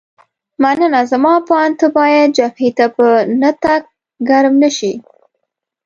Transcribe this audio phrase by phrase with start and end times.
[0.61, 3.05] مننه، زما په اند ته باید جبهې ته په
[3.41, 3.81] نه تګ
[4.29, 4.93] ګرم نه شې.